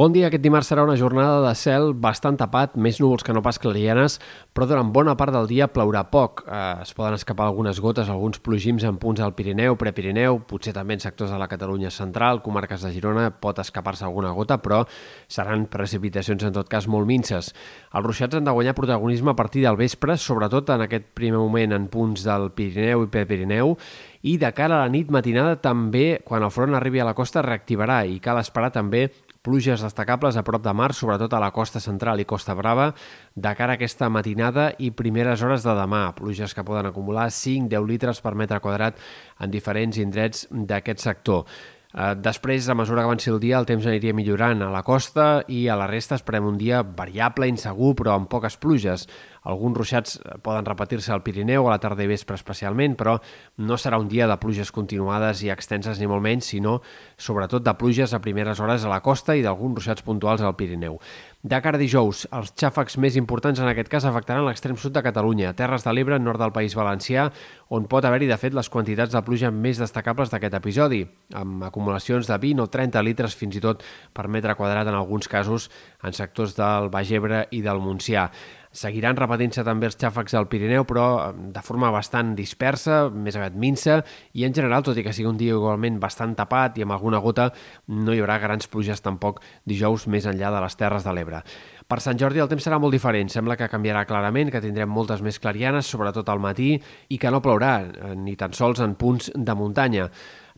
[0.00, 3.42] Bon dia, aquest dimarts serà una jornada de cel bastant tapat, més núvols que no
[3.44, 4.14] pas clarianes,
[4.56, 6.40] però durant bona part del dia plourà poc.
[6.46, 10.96] Eh, es poden escapar algunes gotes, alguns plogims en punts al Pirineu, Prepirineu, potser també
[10.96, 14.86] en sectors de la Catalunya central, comarques de Girona, pot escapar-se alguna gota, però
[15.28, 17.52] seran precipitacions en tot cas molt minces.
[17.92, 21.76] Els ruixats han de guanyar protagonisme a partir del vespre, sobretot en aquest primer moment
[21.76, 23.76] en punts del Pirineu i Prepirineu,
[24.24, 27.44] i de cara a la nit matinada també, quan el front arribi a la costa,
[27.44, 29.10] reactivarà i cal esperar també
[29.40, 32.90] Pluges destacables a prop de mar, sobretot a la costa central i Costa Brava,
[33.32, 36.02] de cara a aquesta matinada i primeres hores de demà.
[36.12, 39.00] Pluges que poden acumular 5-10 litres per metre quadrat
[39.40, 41.46] en diferents indrets d'aquest sector.
[41.90, 45.40] Eh, després, a mesura que avanci el dia, el temps aniria millorant a la costa
[45.48, 49.08] i a la resta esperem un dia variable, insegur, però amb poques pluges.
[49.42, 53.16] Alguns ruixats eh, poden repetir-se al Pirineu a la tarda i vespre especialment, però
[53.64, 56.80] no serà un dia de pluges continuades i extenses ni molt menys, sinó
[57.16, 61.00] sobretot de pluges a primeres hores a la costa i d'alguns ruixats puntuals al Pirineu.
[61.40, 65.00] De cara a dijous, els xàfecs més importants en aquest cas afectaran l'extrem sud de
[65.00, 67.30] Catalunya, Terres de l'Ebre, nord del País Valencià,
[67.72, 71.00] on pot haver-hi, de fet, les quantitats de pluja més destacables d'aquest episodi,
[71.32, 75.32] amb acumulacions de 20 o 30 litres fins i tot per metre quadrat en alguns
[75.32, 75.70] casos
[76.04, 78.28] en sectors del Baix Ebre i del Montsià.
[78.70, 83.56] Seguiran repetint-se també els xàfecs del Pirineu, però eh, de forma bastant dispersa, més aviat
[83.58, 83.96] minsa,
[84.38, 87.18] i en general, tot i que sigui un dia igualment bastant tapat i amb alguna
[87.18, 87.48] gota,
[87.90, 91.42] no hi haurà grans pluges tampoc dijous més enllà de les Terres de l'Ebre.
[91.90, 93.32] Per Sant Jordi el temps serà molt diferent.
[93.34, 96.76] Sembla que canviarà clarament, que tindrem moltes més clarianes, sobretot al matí,
[97.10, 100.06] i que no plourà, eh, ni tan sols en punts de muntanya.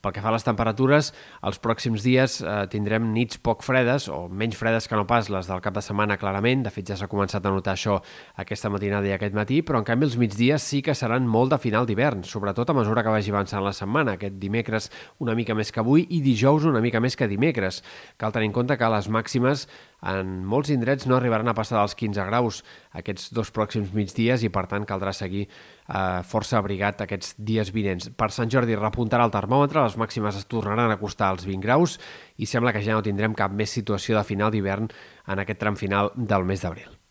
[0.03, 1.13] Pel que fa a les temperatures,
[1.47, 5.47] els pròxims dies eh, tindrem nits poc fredes, o menys fredes que no pas les
[5.47, 6.65] del cap de setmana, clarament.
[6.67, 8.01] De fet, ja s'ha començat a notar això
[8.43, 11.61] aquesta matinada i aquest matí, però en canvi els migdies sí que seran molt de
[11.63, 14.17] final d'hivern, sobretot a mesura que vagi avançant la setmana.
[14.19, 14.91] Aquest dimecres
[15.23, 17.85] una mica més que avui i dijous una mica més que dimecres.
[18.19, 19.69] Cal tenir en compte que les màximes
[20.03, 22.63] en molts indrets no arribaran a passar dels 15 graus
[22.99, 28.11] aquests dos pròxims migdies i, per tant, caldrà seguir eh, força abrigat aquests dies vinents.
[28.19, 31.99] Per Sant Jordi repuntarà el termòmetre, les màximes es tornaran a acostar als 20 graus
[32.37, 34.91] i sembla que ja no tindrem cap més situació de final d'hivern
[35.27, 37.02] en aquest tram final del mes d'abril.